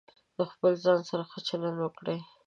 د 0.37 0.39
خپل 0.51 0.73
ځان 0.83 0.99
سره 1.09 1.23
ښه 1.31 1.39
چلند 1.47 1.77
وکړئ. 1.81 2.19